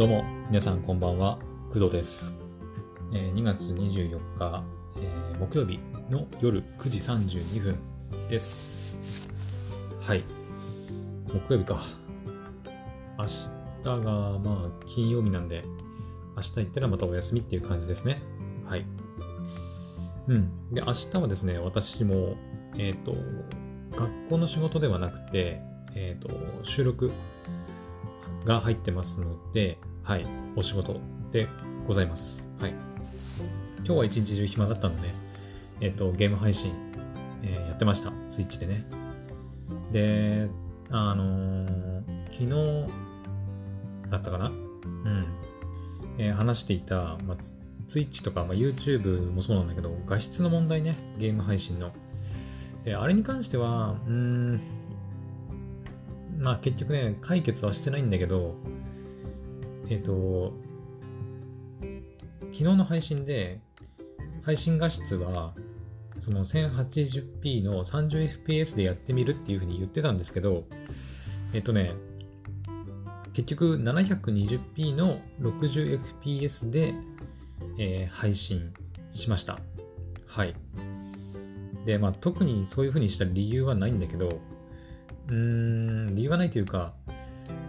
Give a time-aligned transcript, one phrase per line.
[0.00, 2.38] どうも、皆さんこんばんは、工藤です。
[3.12, 4.64] えー2月24日、
[4.96, 5.78] え木曜日
[6.08, 6.98] の夜9時
[7.36, 7.76] 32分
[8.30, 8.96] です。
[10.00, 10.24] はい。
[11.28, 11.82] 木曜日か。
[13.18, 15.64] 明日がまあ金曜日なんで、
[16.34, 18.22] 明日行ったらまたお休みっていう感じですね。
[18.64, 18.86] はい。
[20.28, 20.72] うん。
[20.72, 22.38] で、明日はですね、私も、
[22.78, 23.14] えっ、と、
[23.94, 25.60] 学校の仕事ではなくて、
[25.94, 26.30] えっ、と、
[26.62, 27.12] 収録
[28.46, 29.78] が入ってますので、
[30.10, 30.98] はい、お仕事
[31.30, 31.46] で
[31.86, 32.50] ございます。
[32.58, 32.74] はい。
[33.84, 35.08] 今日は一日中暇だったので、
[35.80, 36.72] えっ、と、ゲーム配信、
[37.44, 38.10] えーやってました。
[38.28, 38.84] スイッチでね。
[39.92, 40.48] で、
[40.90, 44.46] あのー昨日だったかな？
[44.48, 45.26] うん。
[46.18, 47.52] え話していた、まあ、ツ
[47.86, 51.92] ツイッチとか、まあ、YouTube もそうなんだけど、画質の問題ね、ゲーム配信の。
[52.84, 54.60] で、あれに関しては、うん、
[56.36, 58.56] まあ結局ね、解決はしてないんだけど、
[59.90, 60.54] えっ、と、
[62.52, 63.60] 昨日の配信で、
[64.42, 65.52] 配信画質は、
[66.20, 70.64] その 1080p の 30fps でやってみるっていうふうに言ってたんですけど、
[71.52, 71.94] えっ、とね、
[73.32, 76.94] 結局 720p の 60fps で、
[77.78, 78.72] えー配信
[79.10, 79.58] しました。
[80.26, 80.54] はい。
[81.84, 84.40] で、まあ特にそういうふうにした理由はないんだけど、
[85.28, 86.94] うーん、理由はないというか、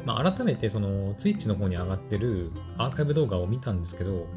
[0.05, 4.27] まあ、改めてその Twitch の方に上がってるアーカイブ動画を見たんですけど、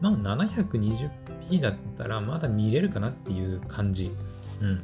[0.00, 4.10] まあ 720p だったらまだ見れるかなっていう感じ、
[4.60, 4.82] うん、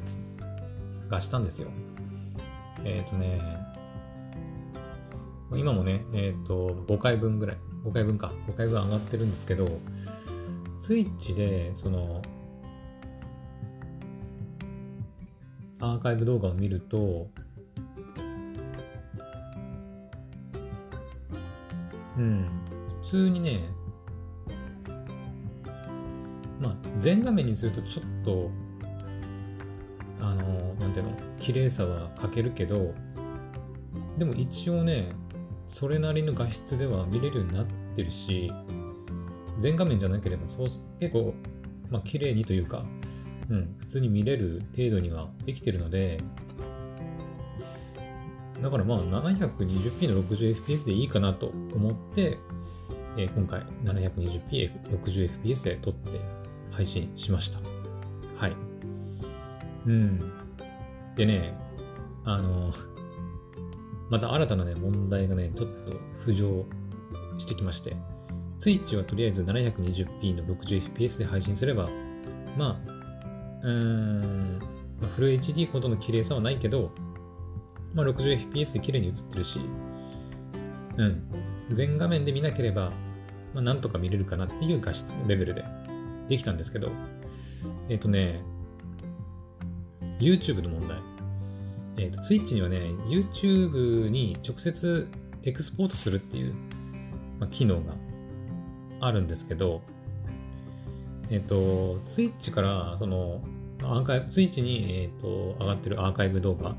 [1.09, 1.69] がしたんですよ。
[2.83, 3.41] えっ、とね、
[5.55, 9.65] 今もね、えっ、と、5回分ぐらい、5回分か、5回分上がってるんですけど、
[10.79, 12.21] Twitch で、その、
[15.79, 17.29] アーカイブ動画を見ると、
[23.09, 23.61] 通にね、
[26.59, 28.51] まあ、全画面にするとちょっと、
[30.19, 32.93] あの、なんていうの、綺麗さは欠けるけど、
[34.17, 35.13] でも一応ね、
[35.67, 37.65] それなりの画質では見れるようになっ
[37.95, 38.51] てるし、
[39.57, 40.67] 全画面じゃなければそう
[40.99, 41.33] 結構、
[41.89, 42.85] まあ、綺麗にというか、
[43.49, 46.21] うん、普通に見れる程度にはできてるので、
[48.61, 52.37] だからまあ 720p の 60fps でいいかなと思って、
[53.17, 54.71] え今回 720p、
[55.03, 56.19] 60fps で撮って
[56.71, 57.59] 配信しました。
[58.37, 58.55] はい。
[59.87, 60.19] うん。
[61.15, 61.53] でね、
[62.25, 62.73] あの、
[64.09, 65.93] また新たなね、問題がね、ちょっと
[66.25, 66.65] 浮上
[67.37, 67.95] してきまして、
[68.59, 71.89] Twitch はとりあえず 720p の 60fps で配信すれば、
[72.57, 72.91] まあ、
[73.63, 74.59] うーん、
[75.01, 76.91] まあフル HD ほどの綺麗さはないけど、
[77.93, 79.59] まあ、60fps で綺麗に映ってるし、
[80.97, 81.23] うん、
[81.71, 82.91] 全画面で見なければ、
[83.53, 85.63] まあ、なんとか見れるかなっていう画質レベルで
[86.27, 86.89] できたんですけど、
[87.89, 88.41] えっ、とね、
[90.19, 90.97] YouTube の問題。
[91.97, 95.07] えっ、と、Twitch にはね、YouTube に直接
[95.43, 96.53] エクスポートするっていう、
[97.39, 97.93] まあ、機能が
[98.99, 99.81] あるんですけど、
[101.29, 103.41] えっ、と、Twitch から、その、
[103.83, 106.75] アーカイブ、Twitch に、えっ、と、上がってるアーカイブ動画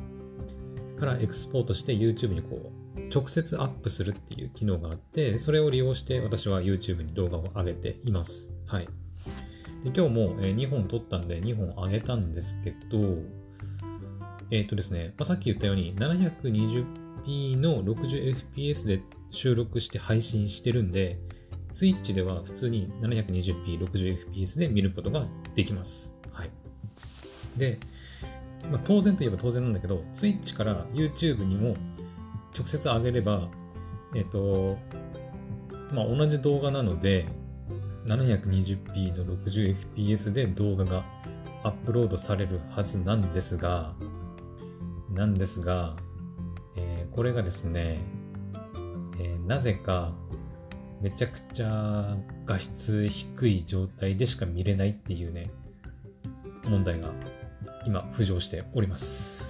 [0.99, 8.51] からエクスポートして YouTube にこう、直接アップするっていう機能があって、それを利用して私は YouTube に動画を上げています。
[8.67, 8.89] はい。
[9.85, 13.19] で今日も、えー2本撮ったんで2本上げたんですけど、
[14.51, 21.19] えっ、とですね、まあ、さっき言ったように 720p の 60fps で収録して配信してるんで、
[21.73, 26.15] Twitch では普通に 720p、60fps で見ることができます。
[26.33, 26.51] はい。
[27.57, 27.79] で、
[28.71, 31.77] まあ、当然といえば当然なんだけど、Twitch から YouTube にも
[32.59, 33.49] 直接上げれば、
[34.15, 34.77] えっ、と、
[35.93, 37.27] まあ、同じ動画なので、
[38.07, 41.05] 720p の 60fps で動画が
[41.63, 43.95] アップロードされるはずなんですが、
[45.11, 45.97] なんですが、
[46.77, 47.99] えーこれがですね、
[49.19, 50.13] えーなぜか
[51.01, 55.51] めちゃくちゃ画質低い状態でしか見れないっていうね、
[56.65, 57.11] 問題が
[57.87, 59.48] 今浮上しております。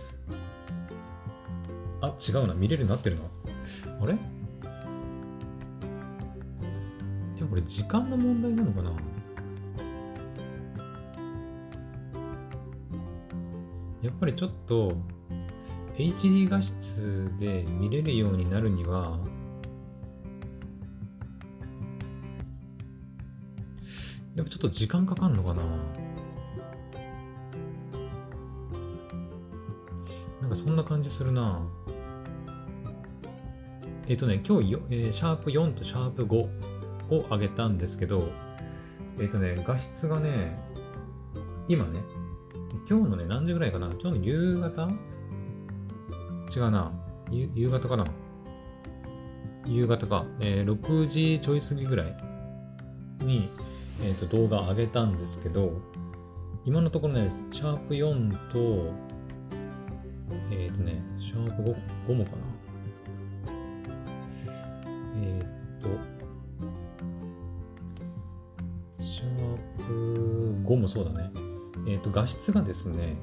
[2.01, 2.55] あ、違うな。
[2.55, 3.23] 見れるようになってるな。
[4.01, 4.15] あれ？
[4.15, 4.17] い
[7.41, 8.93] や、これ時間の問題なのかな？
[14.01, 14.97] やっぱりちょっと
[15.97, 19.19] HD 画質で見れるようになるには
[24.37, 25.63] やっぱちょっと時間かかんのかな？
[30.59, 31.63] そんな感じするな
[34.09, 36.35] えっ、とね、今日よ、えーシャープ4とシャープ5
[37.11, 38.29] を上げたんですけど、
[39.21, 40.59] えっ、とね、画質がね、
[41.69, 42.01] 今ね、
[42.91, 43.89] 今日のね、何時ぐらいかな？
[44.01, 44.91] 今日の夕方？
[46.57, 46.91] 違うな。
[47.31, 48.07] 夕方かな？
[49.65, 50.25] 夕方か。
[50.41, 52.17] えー6時ちょい過ぎぐらい
[53.21, 53.51] に、
[54.03, 55.81] えー、と動画上げたんですけど、
[56.65, 59.08] 今のところね、シャープ4と、
[60.51, 61.77] えっ、とね、シャープ 5,
[62.09, 62.37] 5もかな。
[65.23, 65.89] えっ、と、
[69.03, 71.31] シャープ5もそうだね。
[71.87, 73.17] えっ、と、画質がですね、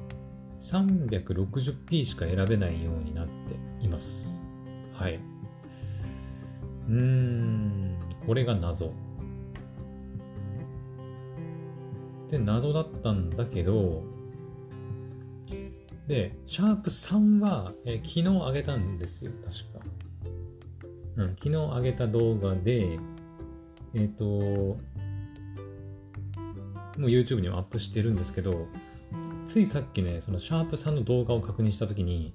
[0.58, 3.54] 360p しか選べないようになって
[3.84, 4.42] います。
[4.92, 5.20] はい。
[6.88, 8.92] うーん、これが謎。
[12.28, 14.02] で、謎だったんだけど、
[16.06, 19.86] で、シャープ3は、えー昨日上げたんですよ、確か。
[21.16, 22.98] うん、昨日上げた動画で、
[23.94, 24.78] えっ、と、も
[26.98, 28.66] う YouTube にもアップしてるんですけど、
[29.46, 32.34] ついさっきね、そのシャープ3の動画を確認したときに、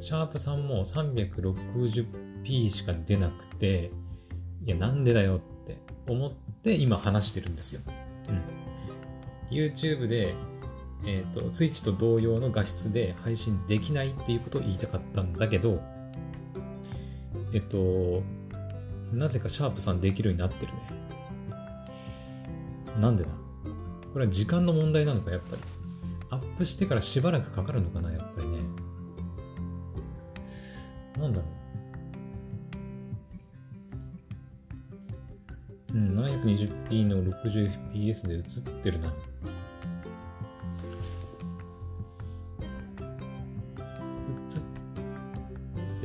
[0.00, 3.90] シャープ3も 360p しか出なくて、
[4.64, 7.80] いや、なんでだよって思って今話してるんですよ。
[8.28, 9.56] うん。
[9.56, 10.34] YouTube で、
[11.04, 15.82] えっ、と、Twitch と同様の画質で配信できないっていうことを言いたかったんだけど、
[17.52, 18.22] えっと、
[19.12, 20.78] なぜかシャープさんできるようになってるね。
[23.00, 23.30] なんでだ？
[24.12, 25.62] これは時間の問題なのか、やっぱり。
[26.30, 28.58] アップしてからしばらくかかるのかな、やっぱりね。
[31.18, 31.44] なんだろ
[35.92, 35.96] う。
[35.96, 38.42] うん、720p の 60fps で映っ
[38.82, 39.14] てるな。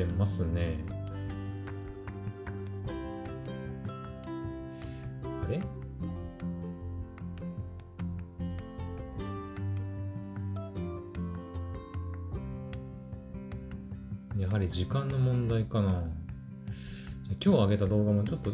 [0.05, 0.77] てますね。
[5.45, 5.61] あれ？
[14.37, 16.03] やはり時間の問題かな。
[17.43, 18.51] 今日上げた動画もちょっと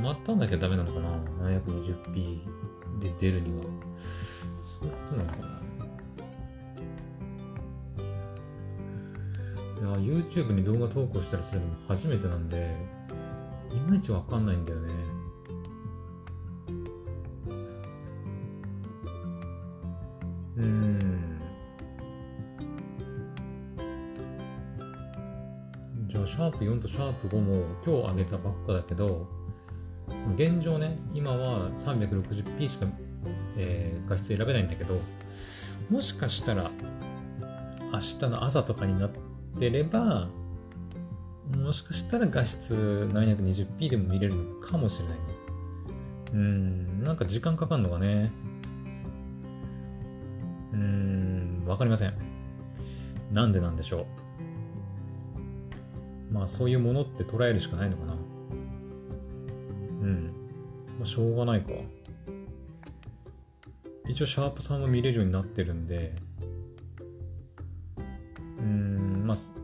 [0.00, 1.16] 待ったなきゃダメなのかな
[1.58, 2.40] ?720p
[3.00, 3.64] で出るには。
[4.64, 5.65] そういうことなのかな
[9.86, 12.76] や、YouTube に動画投稿したりするのも初めてなんで、
[13.72, 14.92] いまいちわかんないんだよね。
[20.56, 21.40] うん。
[26.08, 29.26] じゃあ、シャープ4とシャープ5も今日上げたばっかだけど、
[30.36, 32.86] 現状ね、今は 360p しか、
[33.56, 35.00] えー画質選べないんだけど、
[35.90, 36.70] もしかしたら
[37.92, 39.25] 明日の朝とかになって
[39.58, 40.28] れば、
[41.54, 45.24] もしかしたら画質 720p でも見れるのかもしれないね。
[46.32, 48.32] うーん、なんか時間かかんのかね。
[50.72, 52.14] うーん、わかりません。
[53.32, 54.06] なんでなんでしょ
[56.30, 56.34] う。
[56.34, 58.12] まあそういうものって捉えるしかないのかな。
[60.02, 60.32] うん。
[60.98, 61.70] まあしょうがないか。
[64.08, 66.14] 一応シャープさんも見れるようになってるんで、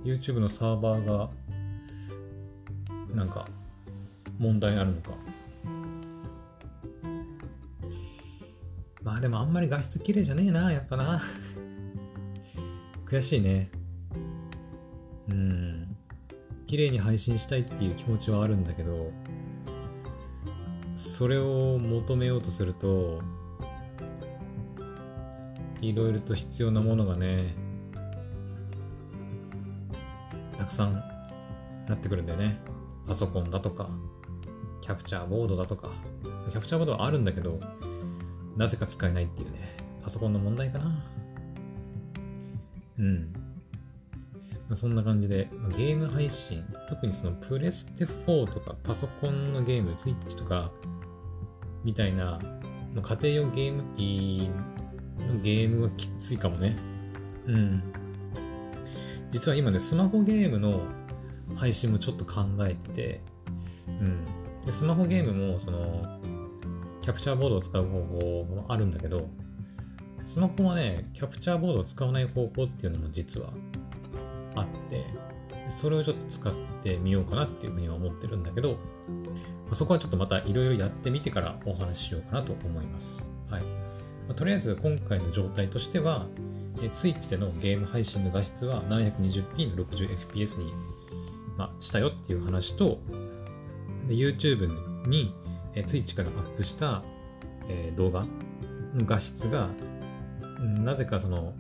[0.04, 1.30] YouTube のサーバーが
[3.14, 3.46] なんか
[4.38, 5.10] 問題あるのか。
[9.02, 11.20] まあでもあんまり画質綺麗じゃねえな、やっぱな。
[13.04, 13.70] 悔しいね。
[15.28, 15.96] うん。
[16.66, 19.12] 綺麗に配信したいっていう気持ちはあるんだけど、
[20.94, 23.20] それを求めようとすると、
[25.80, 27.54] いろいろと必要なものがね、
[30.62, 30.94] たくさん
[31.88, 32.56] なってくるんだよね。
[33.08, 33.88] パソコンだとか、
[34.80, 35.90] キャプチャーボードだとか、
[36.52, 37.58] キャプチャーボードはあるんだけど、
[38.56, 41.04] なぜか使えないっていうね、パソコンの問題かな。
[43.00, 43.32] うん。
[44.68, 50.70] まあ、そんな感じで、まゲーム配信、特にそのプレステ4とかパソコンのゲーム、スイッチとか、
[51.82, 52.38] みたいな、
[52.94, 54.48] まあ家庭用ゲーム機
[55.26, 56.76] のゲームはきついかもね。
[57.48, 57.82] うん。
[59.32, 60.82] 実は今ね、スマホゲームの
[61.56, 63.20] 配信もちょっと考えて、
[63.88, 64.24] うん。
[64.64, 66.02] でスマホゲームも、その、
[67.00, 69.28] キャプチャーボードを使う方法もあるんだけど、
[70.22, 73.50] スマホはね、キャプチャーボードを使わない方法っていうのも実は
[74.54, 75.04] あって、
[75.68, 78.76] それをちょっと使ってみようかなっていうふうには思ってるんだけど、ま
[79.72, 83.30] あそこはちょっとまたいろいろやってみてからお話ししようかなと思います。
[83.50, 83.62] はい。
[83.62, 83.68] ま
[84.30, 86.26] あとりあえず今回の状態としては、
[86.78, 90.72] え Twitch でのゲーム配信の画質は 720p の 60fps に、
[91.56, 92.98] まあ、したよっていう話と、
[94.08, 94.68] で YouTube
[95.08, 95.34] に、
[95.74, 97.02] えー、ツイッチからアップした、
[97.68, 98.20] えー、動画
[98.94, 99.68] の画質が、
[100.58, 101.54] なぜかその、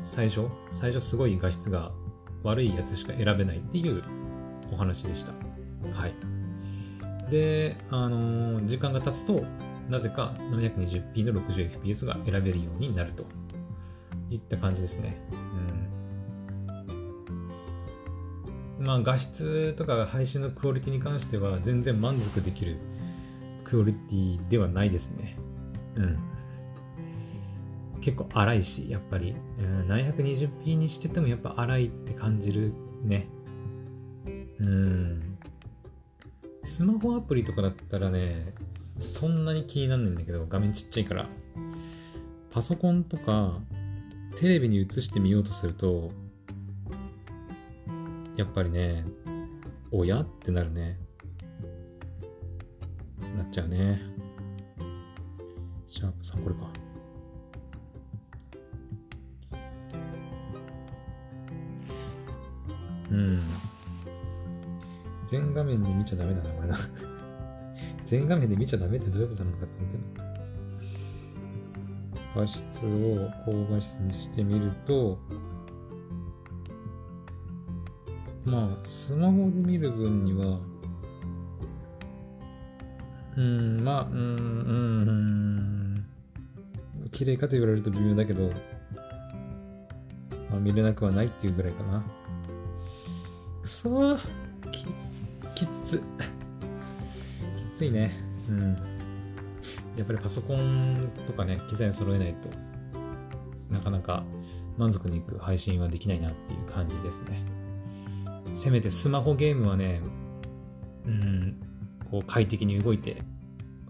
[0.00, 1.92] 最初、最初すごい画質が
[2.44, 4.02] 悪いやつしか選べないっていう
[4.72, 5.32] お話でした。
[5.92, 6.14] はい。
[7.30, 9.44] で、あのー、時間が経つと、
[9.88, 13.24] なぜか 720p の 60fps が選べるようになると
[14.30, 15.16] いった感じですね。
[18.78, 18.84] うん。
[18.84, 22.78] まあ、画質とか配信のクオリティに関しては全然満足できる
[23.64, 25.36] クオリティではないですね。
[25.96, 26.18] うん。
[28.00, 29.34] 結構荒いし、やっぱり。
[29.58, 33.28] うん、720p にしててもやっぱ荒いって感じるね。
[34.60, 35.38] うん。
[36.62, 38.54] スマホアプリとかだったらね、
[39.00, 41.28] そんなに気になんないんだけど、画面ちっちゃいから。
[42.50, 43.60] パソコンとか、
[44.38, 46.12] テレビに映してみようとすると、
[48.36, 49.04] やっぱりね、
[49.90, 50.96] 親ってなるね。
[53.36, 54.00] なっちゃうね。
[55.88, 56.72] シャープさん、これか。
[63.10, 63.40] うん。
[65.26, 66.78] 全画面で見ちゃダメだな、これな。
[68.06, 70.27] 全画面で見ちゃダメってどういうことなのかって言うけど。
[72.34, 75.18] 画質を高画質にしてみると、
[78.44, 80.58] まあ、スマホで見る分には、
[83.36, 84.18] うん、まあ、うん、
[86.96, 88.50] うん、綺麗かと言われると微妙だけど、
[90.50, 92.04] まあ、見れなくはないっていうぐらいかな。
[93.62, 94.18] くそー
[94.70, 94.84] き、
[95.54, 95.98] きつ。
[95.98, 96.02] き
[97.76, 98.12] ついね。
[98.48, 98.97] うん。
[99.98, 102.48] やっぱりパソコンとかね、機材を揃えないと
[103.70, 104.24] なかなか
[104.76, 107.42] 満足にいく配信はできないなっていう感じですね。
[108.54, 110.00] せめてスマホゲームはね、
[111.04, 111.56] うん、
[112.10, 113.22] こう快適に動いて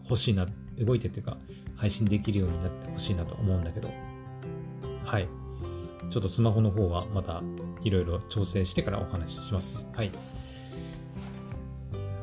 [0.04, 0.46] ほしいな、
[0.78, 1.36] 動いてっていうか、
[1.76, 3.90] 配信できるようになってほしいなと思うんだけど、
[5.04, 5.28] はい。
[6.10, 7.42] ちょっとスマホの方はまた
[7.82, 9.86] いろいろ調整してからお話しします。
[9.92, 10.10] はい。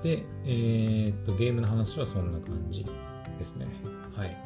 [0.01, 2.85] で、えー、っと、ゲームの話はそんな感じ
[3.37, 3.67] ですね。
[4.15, 4.37] はい。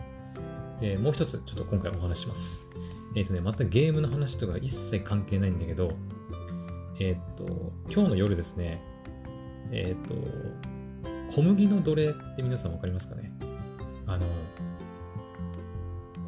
[0.81, 2.67] で、もう一つ、ちょっと今回お話します。
[3.15, 5.93] えー、っとね、またゲームの話とか一切関係ないんだけど、
[6.99, 8.81] えー、っと、今日の夜ですね、
[9.71, 10.15] えっと、
[11.33, 13.31] 小麦の奴隷って皆さんわかりますかね？
[14.07, 14.25] あの、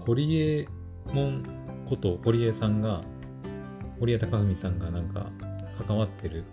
[0.06, 0.68] 堀江
[1.14, 1.44] 門
[1.88, 3.04] こと堀江さんが、
[4.00, 5.32] 堀江貴文さんがなんか
[5.88, 6.44] 関わってる、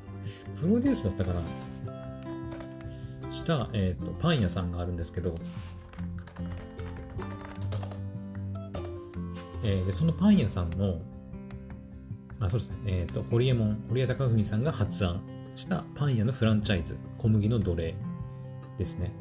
[0.60, 3.30] プロデュースだったかな？
[3.30, 5.36] した、えっ、ー、と、パン屋さんがあるんですけど、
[9.62, 11.00] えー、でそのパン屋さんの、
[12.40, 15.20] あ、そうですね、えっ、ー、と、堀江門、堀江貴文さんが発案
[15.56, 17.94] したパン屋のフランチャイズ、小麦の奴隷
[18.78, 19.12] ですね。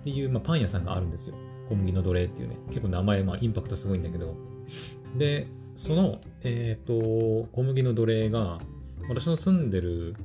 [0.00, 1.36] っていう、まあ、パン屋さんがあるんですよ。
[1.68, 2.56] 小麦の奴隷っていうね。
[2.68, 4.34] 結構名前、まあ、インパクトすごいんだけど。
[5.16, 5.46] で、
[5.76, 8.58] その、えっ、ー、と、小麦の奴隷が、
[9.08, 10.16] 私の住んでる、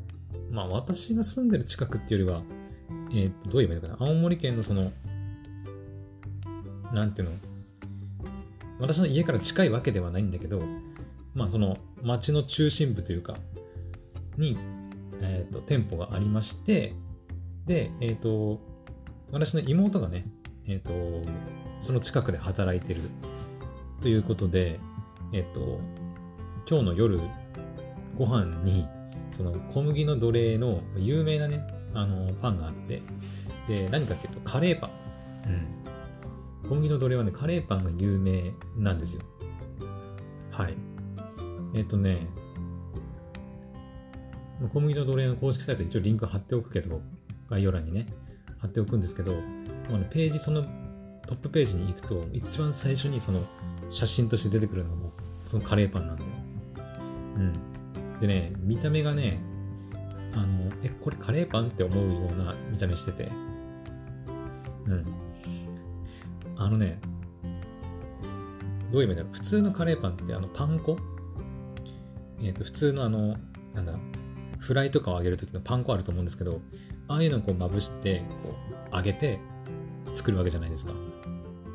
[0.49, 2.41] まあ、私が住んでる近くっていうよりは、
[3.11, 4.09] えっ、ー、と、どう言えばいいのかな。
[4.09, 4.91] 青森県のその、
[6.93, 7.35] なんていうの、
[8.79, 10.61] 私の家から近いわけではないんだけど、
[11.33, 13.35] まあ、その、町の中心部というか、
[14.37, 14.57] に、
[15.21, 16.93] えっ、ー、と、店舗がありまして、
[17.65, 18.61] で、えっ、ー、と、
[19.31, 20.25] 私の妹がね、
[20.67, 21.29] えっ、ー、と、
[21.79, 23.01] その近くで働いてる
[24.01, 24.79] ということで、
[25.33, 25.79] えっ、と、
[26.69, 27.19] 今日の夜、
[28.15, 28.87] ご飯に、
[29.29, 33.01] その小麦の奴隷の有名なね、あの、パンがあって、
[33.67, 34.89] で、何かっていうと、カレーパン。
[35.47, 35.94] うん。
[36.67, 39.21] 小麦の奴隷はね、カレーパンが有名なんですよ。
[40.51, 40.77] はい。
[41.73, 42.27] えっ、とね、
[44.73, 47.01] 小麦の奴隷の公式サイト一応リンク貼っておくけど、
[47.49, 48.07] 概要欄にね、
[48.57, 50.63] 貼っておくんですけど、あページ、その
[51.27, 53.41] トップページに行くと、一番最初にその
[53.89, 55.11] 写真として出てくるのがも、
[55.45, 56.29] そのカレーパンなんだよ。
[57.37, 58.19] うん。
[58.19, 59.39] でね、見た目がね、
[60.33, 63.31] あの、え、これカレーパンって思うような見た目してて、
[64.87, 65.24] うん。
[66.57, 66.99] あのね、
[68.91, 69.23] どういう意味だ？
[69.23, 70.97] ろう普通のカレーパンってあのパン粉？
[72.41, 73.37] えっ、ー、と、普通のあの、
[73.73, 73.93] なんだ、
[74.59, 76.61] フライとかを揚げるときのパン粉あると思うんですけど、
[77.07, 78.55] ああいうのをこうまぶして、こ
[78.91, 79.39] う揚げて
[80.13, 80.93] 作るわけじゃないですか。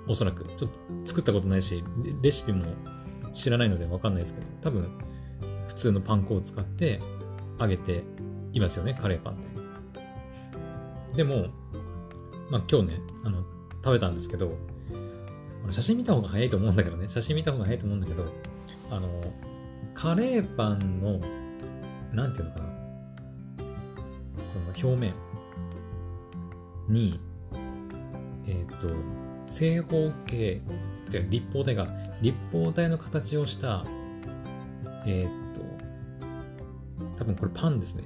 [0.09, 0.45] おそらく。
[0.57, 1.85] ちょっと作ったことないし、
[2.23, 2.65] レシピも
[3.33, 4.89] 知らないのでわかんないですけど、多分
[5.69, 7.01] 普通のパン粉を使って
[7.59, 8.03] 揚げて
[8.53, 9.37] いますよね、カレーパンっ
[11.11, 11.17] て。
[11.17, 11.49] でも、
[12.51, 13.45] まあ今日ね、あの、
[13.85, 14.57] 食べたんですけど、
[15.71, 18.25] 写真見た方が早いと思うんだけどね、写真見た方が早いと思うんだけど、
[18.91, 19.09] あの、
[19.95, 21.21] カレーパンの、
[22.13, 22.71] なんていうのかな、
[24.43, 25.15] その表面
[26.89, 27.21] に、
[28.47, 28.89] えっ、ー、と、
[29.47, 30.61] 正方形、
[31.13, 31.89] 違う、立方体が、
[32.21, 33.85] 立方体の形をした、
[35.07, 35.61] えっ、ー、と、
[37.17, 38.05] 多分これパンですね。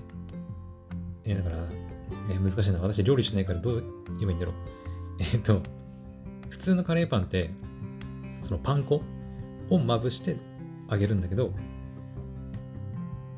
[1.24, 1.62] えー、だから、
[2.30, 2.80] えー、難しいな。
[2.80, 3.84] 私料理しないからどう
[4.18, 4.54] 言えばいいんだろう。
[5.20, 5.62] えっ、ー、と、
[6.54, 7.50] 普通のカレーパンって、
[8.40, 9.02] そのパン粉
[9.70, 10.36] をまぶして
[10.88, 11.52] あげるんだけど、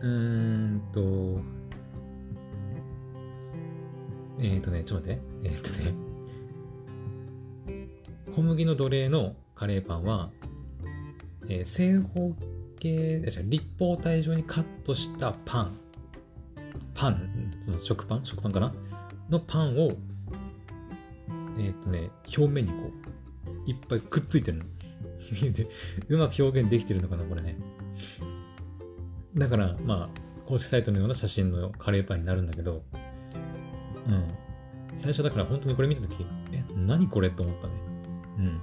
[0.00, 1.40] うーんと、
[4.38, 5.22] えっ、ー、とね、ちょっと待って。
[5.44, 5.94] えっ、ー、とね、
[8.34, 10.28] 小麦の奴隷のカレーパンは、
[11.48, 12.34] えー、正方
[12.78, 15.78] 形、立方体状にカットしたパン、
[16.92, 18.26] パン、その食パン？
[18.26, 18.74] 食パンかな？
[19.30, 19.92] のパンを、
[21.58, 23.05] えっ、とね、表面にこう、
[23.66, 24.64] いっぱいくっついてるの。
[26.08, 27.58] うまく表現できてるのかな、これね。
[29.36, 32.84] だから、まあ、公式サイトのような写真のカレーパンになるんだけど、
[34.06, 34.24] うん。
[34.94, 37.72] 最初だから本当にこれ見たとき、え、何これと思ったね。
[38.38, 38.60] うん。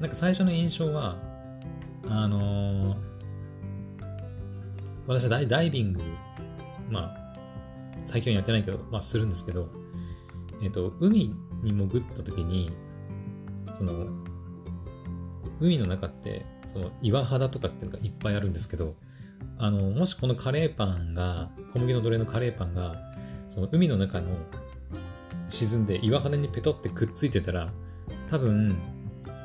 [0.00, 1.18] なんか最初の印象は、
[2.08, 2.98] あのー、
[5.06, 6.02] 私はダイダイビング、
[6.90, 7.34] まあ、
[8.04, 9.68] 最近はやってないけど、まあするんですけど、
[10.62, 12.72] えっ、ー、と、海に潜った時に、
[13.78, 14.06] その、
[15.60, 18.96] 海の中って、その岩肌とかっていうのがいっぱいあるんですけど、
[19.56, 22.96] あの、もしこのカレーパンが、小麦の奴隷のカレーパンが、
[23.48, 24.36] その海の中の
[25.48, 27.72] 沈んで岩肌にペトってくっついてたら、
[28.28, 28.76] 多分、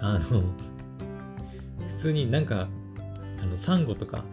[0.02, 0.42] あの、
[1.88, 2.68] 普通になんか、
[3.42, 4.24] あの、サンゴとか、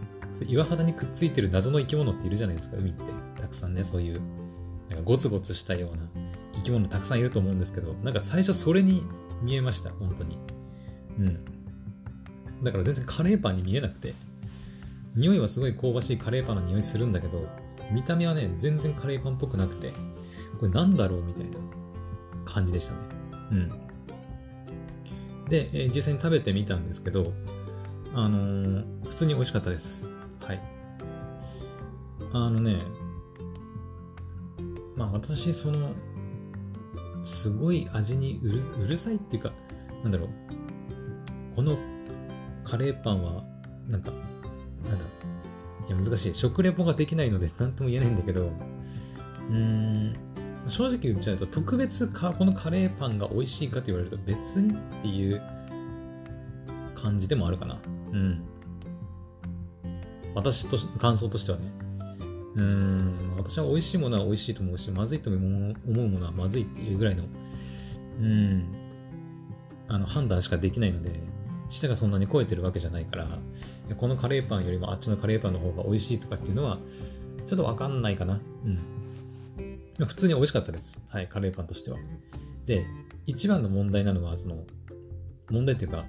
[0.47, 3.05] 岩肌にくっついてる謎の生き物っているじゃないですか、海って。
[3.39, 4.21] たくさんね、そういう、
[4.89, 6.09] なんかゴツゴツしたような
[6.61, 9.03] 生き物たくさんいると思うんですけど、なんか最初それに
[9.43, 10.39] 見えました、本当に。
[11.19, 11.45] うん。
[12.63, 14.15] だから全然カレーパンに見えなくて、
[15.15, 17.49] 匂いはすごい香ばしいカレーパンの匂いするんだけど、
[17.91, 19.93] 見た目はね、全然カレーパンっぽくなくて、
[20.59, 21.57] これなんだろうみたいな
[22.45, 22.99] 感じでしたね。
[23.53, 23.69] うん。
[25.49, 27.33] で、えー、実際に食べてみたんですけど、
[28.15, 30.13] あのー、普通に美味しかったです。
[30.41, 30.61] はい。
[32.33, 32.83] あのね、
[34.97, 35.93] まあ私、その、
[37.25, 39.53] すごい味にうるさいっていうか、
[40.03, 40.29] なんだろう、
[41.57, 41.77] この
[42.65, 43.45] カレーパンは、
[43.89, 44.11] なんか、
[44.85, 45.05] なんだ
[45.89, 46.35] いや難しい。
[46.35, 48.47] 食レポができないので何とも言えないんだけど、
[49.51, 50.13] うーん、
[50.69, 55.43] 正直言っちゃうと、特別か、このカレーパンが美味しいかと言われると別にっていう
[56.95, 57.79] 感じでもあるかな。
[58.13, 58.43] うん。
[60.35, 61.73] 私と、感想としてはね。
[62.57, 65.41] うん、私は美味しいものは美味しいと思うし、まずいと思う
[65.93, 67.25] ものはまずいっていうぐらいの、
[68.21, 68.65] うん、
[69.89, 71.21] あの、判断しかできないので、
[71.69, 73.39] 舌がそんなに超えてるわけじゃないから、
[73.97, 76.79] このカレーパンよりもあっちのカレーパンの方が美味しいとかっていうのは、
[77.47, 78.41] ちょっとわかんないかな。
[78.65, 80.07] うん。
[80.07, 81.01] 普通に美味しかったです。
[81.09, 81.99] はい、カレーパンとしては。
[82.67, 82.87] で、
[83.27, 84.65] 一番の問題なのは、その、
[85.51, 86.05] 問題っていうか、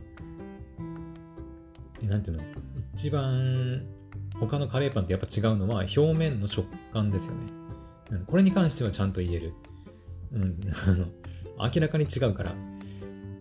[2.01, 2.43] え、なんていうの？
[2.95, 3.86] 一番、
[4.47, 7.41] 他のカレーパンってやっぱ違うのは、表面の食感ですよね。
[8.12, 9.54] うん、これに関してはちゃんと言える。
[10.34, 11.06] うん、あの、
[11.73, 12.54] 明らかに違うから。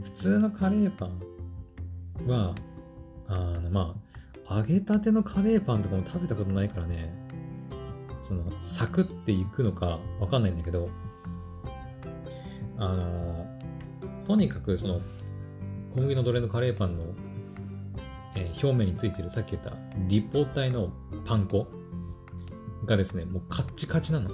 [0.02, 2.54] 普通のカレーパンは、
[3.28, 3.94] あの、ま
[4.46, 7.12] あ、揚げたてのカレーパンとかも食べたことないからね、
[8.20, 10.90] その、サクっていくのかわかんないんだけど、
[12.78, 13.46] あの、
[14.24, 15.00] とにかくその、
[15.94, 17.04] 小麦の奴隷のカレーパンの、
[18.34, 19.72] えー、表面についてるさっき言った
[20.06, 20.90] 立方体の
[21.24, 21.66] パン粉
[22.86, 24.30] がですね、もうカッチカチなの。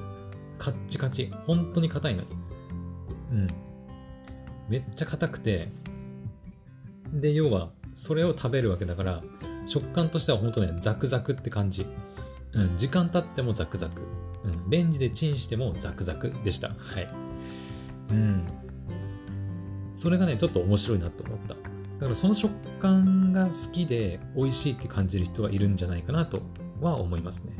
[0.59, 1.33] カッチカチ。
[1.47, 2.23] 本当に硬いの。
[3.33, 3.49] うん。
[4.69, 5.69] めっちゃ硬くて、
[7.13, 9.23] で、要は、それを食べるわけだから、
[9.67, 11.87] 食感としては本当ね、ザクザクって感じ。
[12.53, 14.03] うん、時間経ってもザクザク。
[14.45, 16.69] うん、レンジでチンしてもザクザクでした。
[16.69, 17.09] はい。
[18.11, 18.47] うん。
[19.95, 21.57] それがね、ちょっと面白いなと思った。
[21.99, 26.43] だからその食感が好きで美味しいって感じる人はいるんじゃないかなと
[26.81, 27.53] は思いますね。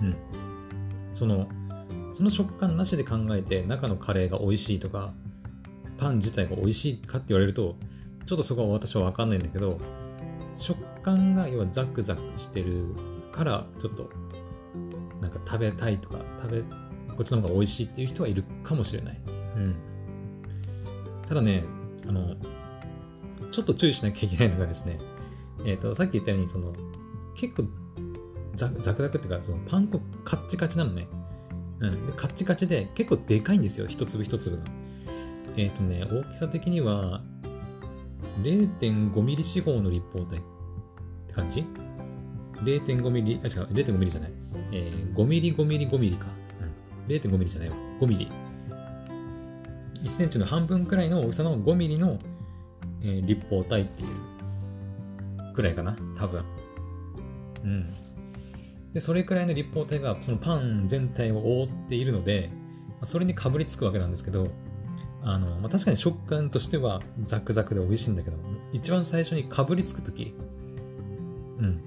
[0.00, 0.16] うん。
[1.12, 1.48] その、
[2.14, 5.12] その食感なしで考えて中のカレーが美味しいとか、
[5.98, 7.76] パン自体が美味しいかって言われると、
[8.26, 9.78] ちょっとそこは私はわかんないんだけど、
[10.56, 12.94] 食感が要はザクザクしてる
[13.30, 14.10] から、ちょっと
[15.20, 19.20] なんか食べたいとか、食べ、こっちの方が美味しいっていう人はいるかもしれない。
[19.56, 19.76] うん。
[21.28, 21.64] ただね、
[22.08, 22.36] あの、
[23.52, 24.98] ちょっと注意しなきゃいけないのがですね、
[25.64, 26.72] えっ、ー、と、さっき言ったように、その、
[27.34, 27.64] 結構
[28.54, 31.08] ザクザクっていうか、そのパン粉カッチカチなのね。
[31.80, 32.06] うん。
[32.06, 34.64] で、カッチカチで結構でかいんですよ、一粒一粒が。
[35.56, 37.22] えっ、ー、とね、大きさ的には、
[38.42, 40.40] 0.5ミリ四方の立方体っ
[41.28, 41.64] て感じ
[42.62, 44.32] ?0.5 ミリ、あ、違う、0.5ミリじゃない。
[44.72, 46.26] えー、5ミリ5ミリ5ミリか。
[46.26, 46.42] うん
[47.08, 47.74] 0.5ミリじゃないよ。
[48.00, 48.28] 5ミリ。
[50.02, 52.18] 1センチの半分くらいの大きさの5ミリの、
[53.04, 56.44] えー、立方体っていうくらいかな、多分。
[57.64, 57.94] うん。
[58.92, 62.50] で、それくらいの立方体がそのパン全体を覆っているので、
[63.02, 64.46] それにかぶりつくわけなんですけど、
[65.22, 68.36] あの、まあ、確かに食感としてはザクザクで美味しいんだけど、
[68.72, 70.34] 一番最初にかぶりつくとき、
[71.58, 71.80] うん。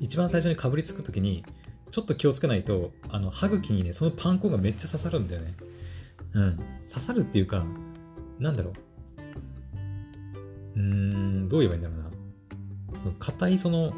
[0.00, 1.44] 一番最初にかぶりつくときに、
[1.90, 5.54] ちょっと気をつけないと、あの、歯茎にね、そのパン粉がめっちゃ刺さるんだよね。
[6.32, 6.56] うん。
[6.88, 7.64] 刺さるっていうか、
[8.38, 8.72] なんだろう。
[10.76, 12.98] うーん、どう言えばいいんだろうな。
[12.98, 13.92] その硬いその、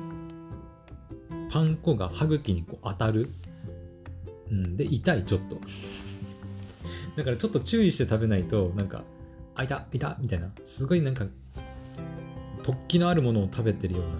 [1.51, 3.29] パン粉が歯茎にこう当たる。
[4.51, 4.77] うん。
[4.77, 5.57] で、痛い、ちょっと。
[7.17, 9.03] だからちょっと注意して食べないと、なんか、
[9.55, 10.51] あ、いた、いた、みたいな。
[10.65, 11.27] すごいなんか、
[12.63, 14.11] 突起のあるものを食べてるような、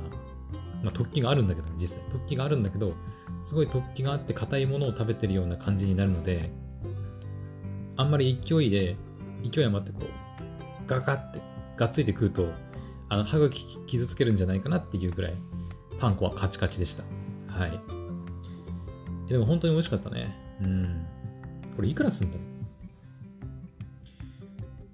[0.85, 2.03] まあ、突起があるんだけど、実際。
[2.09, 2.95] 突起があるんだけど、
[3.43, 6.51] すごい突起があって硬いものを食べてるような感じになるので、
[7.97, 8.97] あんまり勢いで、
[9.51, 11.41] 勢い余ってこう、ガガって、
[11.77, 12.53] がっついて食うと、
[13.09, 15.35] あの、歯茎傷つけるんじゃないかなっていうぐらい、
[15.99, 17.05] パン粉はカチカチでした。
[17.49, 17.81] はい。
[19.29, 20.37] でも本当に美味しかったね。
[20.61, 21.07] うん。
[21.75, 22.43] これいくらすんだろ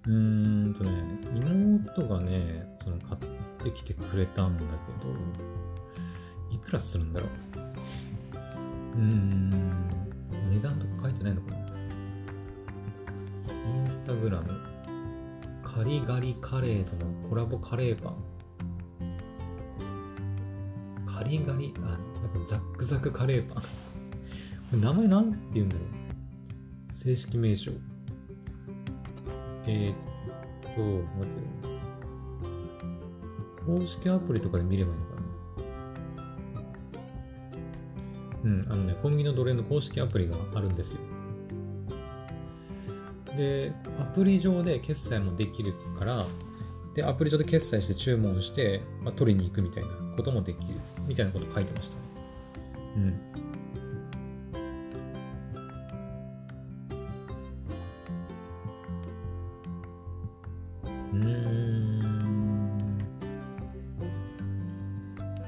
[0.07, 0.91] ううーんとね、
[1.35, 3.19] 妹がね、その買っ
[3.63, 4.69] てきてくれたんだけ
[5.07, 7.31] ど、いくらするんだろう？
[8.97, 9.51] うーん、
[10.51, 11.59] 値段とか書いてないのかな？
[13.77, 14.49] インスタグラム、
[15.75, 18.17] カリガリカレーとのコラボカレーパン。
[21.07, 22.03] カリガリ、あ、なんか
[22.47, 23.63] ザックザクカレーパ
[24.77, 24.81] ン。
[24.81, 25.85] 名前なんて言うんだろう？
[26.93, 27.73] 正式名称。
[29.67, 29.97] えー、っ
[30.75, 30.81] と、
[31.19, 31.33] 待って。
[33.65, 35.13] 公式アプリとかで見ればいいのか
[38.45, 38.45] な？
[38.45, 41.01] うん、あのね、小麦の奴隷の公式アプリがあるんですよ。
[43.37, 46.27] で、アプリ上で決済もできるから、
[46.95, 50.75] で、アプリ上で決済して注文して、まあ、取りに行くみたいなこともできる。
[51.07, 51.97] みたいなこと書いてました。
[52.97, 53.19] うん。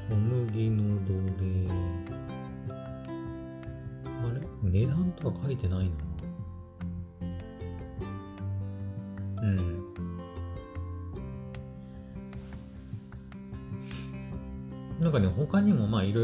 [0.09, 1.45] 小麦の土下
[4.07, 4.41] あれ？
[4.63, 5.91] 値段とか書いてないな。
[5.91, 6.14] あ。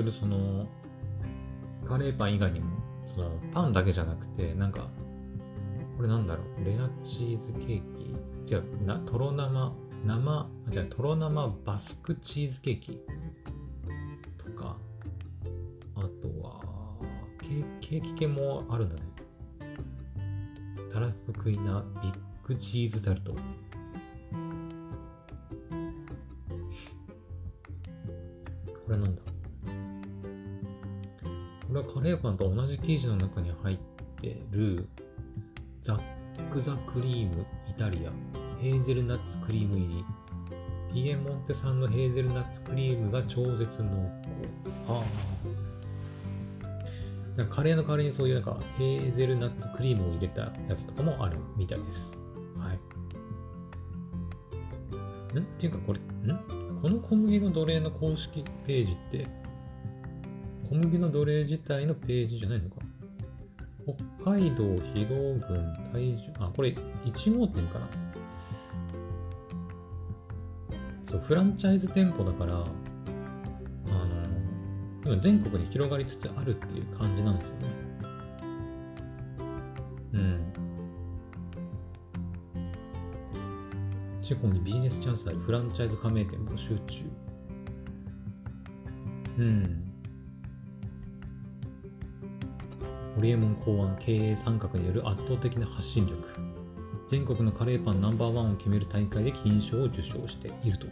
[0.02, 0.66] るその
[1.84, 2.66] カレーパン以外にも
[3.06, 4.88] そのパンだけじゃなくてなんか
[5.96, 7.82] これなんだろうレアチーズケー
[8.46, 8.54] キ？
[8.54, 9.72] 違うなとろ生
[10.04, 13.00] 生じゃあとろ生バスクチーズケーキ？
[14.38, 14.76] とか
[15.96, 16.06] あと
[16.42, 16.60] は
[17.42, 19.02] ケケーキ系もあるんだね。
[20.92, 22.14] たらふくいなビッ
[22.46, 23.34] グチーズタルト。
[28.90, 29.22] これなんだ。
[29.22, 29.30] こ
[31.74, 33.78] れはカレーパンと同じ生地の中に入っ
[34.20, 34.88] てる
[35.80, 36.00] ザッ
[36.50, 38.10] クザクリームイタリア。
[38.60, 40.04] ヘーゼルナッツクリーム入り。
[40.92, 43.94] ピエモンテ産のヘーゼルナッツクリームが超絶濃厚。
[44.92, 45.04] は
[47.38, 47.44] あ。
[47.48, 52.18] カレーの代わりにそういうなんかヘーゼルナッツクリームを入れたやつとかもあるみたいです。
[52.58, 52.74] はい。
[55.38, 55.38] ん？
[55.38, 56.04] っていうかこれん？
[56.80, 59.26] この小麦の奴隷の公式ページって
[60.68, 62.76] 小麦の奴隷自体のページじゃないのか。
[64.22, 64.64] 北海道
[64.94, 65.40] 広郡
[65.92, 67.88] 体重、あ、これ1号店かな。
[71.02, 72.66] そう、フランチャイズ店舗だから、あの、
[75.04, 77.68] 今全国に広がりつつあるっていう感じなんですよね。
[80.12, 80.49] うん。
[84.30, 87.04] 地方にビジネスチャンスあるフランチャイズ加盟店募集中。
[89.38, 89.92] うん。
[93.16, 96.28] ホリエモン考案経営参画による圧倒的な発信力。
[97.08, 100.86] 全国のカレーパンナンバーワンを決める大会で金賞を受賞していると。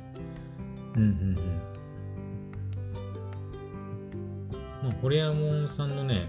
[0.96, 1.02] うん。
[1.02, 1.08] うん。
[1.08, 1.34] うん。
[4.82, 6.28] まあホリエモンさんのね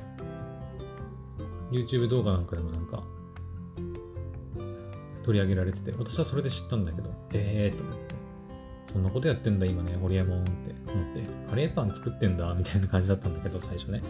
[1.72, 3.04] YouTube 動画なんかでもなんか
[5.30, 8.16] 取り上げられてて私はそれで知ったんだけどええー、と思って。
[8.86, 14.02] そんなことやってんだ今ねホリエモンって思ってカレーパン作ってんだみたいな感じだったんだけど最初ね。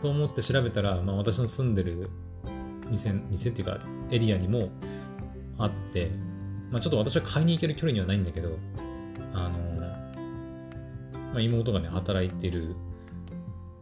[0.00, 2.08] と思って調べたら、まあ、私の住んでる
[2.88, 3.78] 店店っていうか
[4.10, 4.70] エリアにも
[5.58, 6.10] あって、
[6.70, 8.58] まあ、ちょっと私は買いに行ける距離にはないんだけど
[9.34, 9.58] あの、
[11.34, 12.74] まあ、妹がね働いてる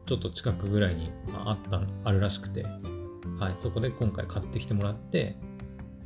[0.07, 2.67] ちょっと近くぐらいにあったあるらしくて
[3.39, 5.37] はい、そこで今回買ってきてもらって、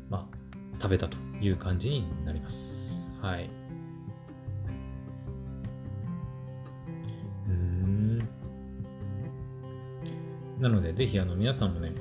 [0.08, 0.37] まあ、
[0.80, 3.12] 食べたという感じになります。
[3.20, 3.50] はい。
[7.48, 8.18] うん。
[10.60, 11.92] なので、ぜひあの皆さんもね、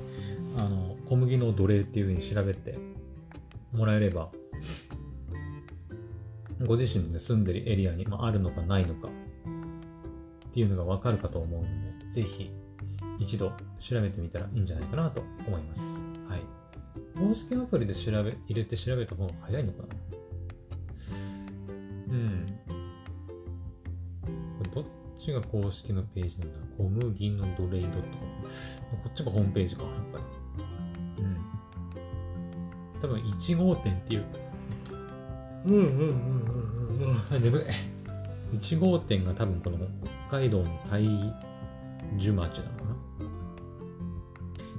[0.56, 2.78] あの小麦の奴隷っていうふうに調べて
[3.72, 4.30] もらえれば、
[6.66, 11.68] ご自身で住んでるエリアに、まあ、あるのかないのかっていうのがわかるかと思うの
[12.00, 12.50] で、ぜひ
[13.18, 16.07] 一度調べてみたらいいんじゃないかなと思います。
[17.18, 17.28] はい。
[17.28, 19.86] 公式アプリで調べ、入れて調べた方が早いのかな？
[22.10, 22.46] うん。
[24.58, 24.84] これどっ
[25.16, 26.58] ちが公式のページなんだ？
[26.76, 27.98] 小麦のドレイドット。
[29.02, 30.24] こっちがホームページか、やっぱり。
[31.24, 31.36] うん。
[33.00, 34.24] 多分1号店っていう。
[35.66, 37.42] うんうんうんうんうん。
[37.42, 37.62] 眠い。
[38.56, 39.76] 1号店が多分この
[40.30, 41.02] 北海道の大
[42.16, 42.77] 樹町なの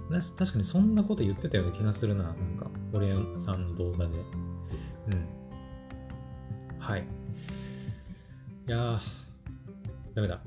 [0.10, 2.24] 確かにそんなこと言ってたような気がするな。
[2.24, 4.17] なんか、俺さんの動画で。
[5.08, 5.28] うん。
[6.80, 7.04] はい。
[8.67, 9.00] いやー、
[10.15, 10.41] ダメだ。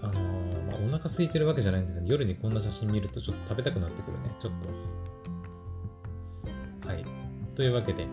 [0.00, 4.30] あのー、まあ、お腹空いてるわけじゃないんだけど、夜にこんな写真見るとちょっと食べたくなってくるね。
[4.38, 4.52] ちょっ
[6.82, 6.88] と。
[6.88, 7.04] はい。
[7.56, 8.06] というわけで、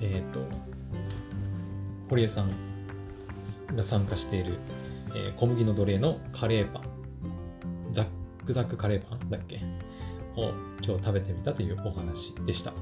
[0.00, 0.40] えっ、ー、と、
[2.08, 2.50] 堀江さん
[3.76, 4.58] が参加している、
[5.14, 6.82] えー、小麦の奴隷のカレーパン。
[7.92, 8.06] ザッ
[8.44, 9.60] クザックカレーパンだっけ
[10.40, 12.72] を今日食べてみたというお話でした。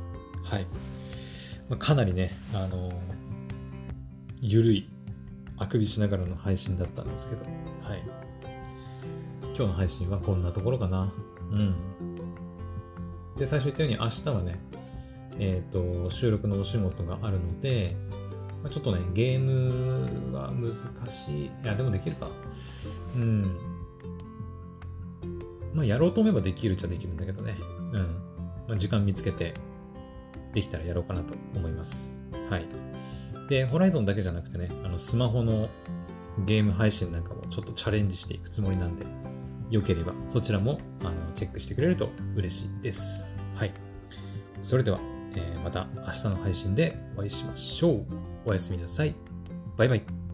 [0.44, 0.66] はい。
[1.68, 2.94] ま、かなりね、あのー、
[4.40, 4.88] ゆるい、
[5.58, 7.44] あくびしながらの配信だったんですけど、
[7.82, 8.02] はい。
[9.42, 11.12] 今日の配信はこんなところかな。
[11.50, 11.74] うん。
[13.36, 14.60] で、最初言ったように明日はね、
[15.38, 17.96] えっ、ー、と、収録のお仕事があるので、
[18.62, 20.72] ま、ちょっとね、ゲームは難
[21.10, 21.44] しい。
[21.46, 22.28] いや、でもできるか。
[23.16, 23.67] うん。
[25.74, 27.56] まあ、やろうと思えばできるっちゃできるんだけどね。
[27.92, 28.02] うん。
[28.68, 29.54] まあ、時間見つけて、
[30.52, 32.18] できたらやろうかなと思います。
[32.50, 32.66] はい。
[33.48, 35.68] で、ホライゾンだけじゃなくてね、あの、スマホの
[36.44, 39.06] ゲーム配信なんかもちょっとチャレンジしていくつもりなんで、
[39.70, 43.34] よければそちらもあのチェックしてくれると嬉しいです。
[43.54, 43.72] はい。
[44.60, 44.98] それでは、
[45.34, 48.06] えー、また明日の配信でお会いしましょう。
[48.46, 49.14] おやすみなさい。
[49.76, 50.27] バイバイ。